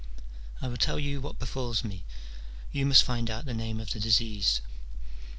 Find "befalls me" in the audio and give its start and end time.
1.37-2.05